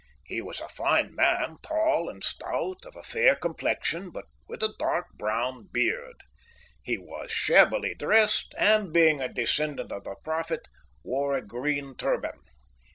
[0.25, 4.73] He was a fine man, tall and stout, of a fair complexion, but with a
[4.79, 6.23] dark brown beard.
[6.81, 10.67] He was shabbily dressed, and, being a descendant of the Prophet,
[11.03, 12.39] wore a green turban.